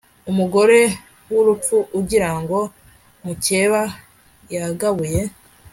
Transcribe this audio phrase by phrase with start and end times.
[0.31, 0.79] umugore
[1.33, 2.59] w'umupfu agirango
[3.23, 3.81] mukeba
[4.55, 5.21] yagabuye